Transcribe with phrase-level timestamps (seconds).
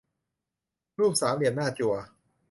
[0.99, 1.93] รูปสามเหลี่ยมหน้าจั่ว